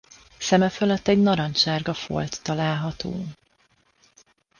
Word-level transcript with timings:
Szeme 0.37 0.69
fölött 0.69 1.07
egy 1.07 1.21
narancssárga 1.21 1.93
folt 1.93 2.43
található. 2.43 3.25